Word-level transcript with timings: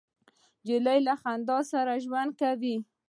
نجلۍ 0.65 0.99
له 1.07 1.13
خندا 1.21 1.57
سره 1.71 1.93
ژوند 2.05 2.31
کوي. 2.41 2.75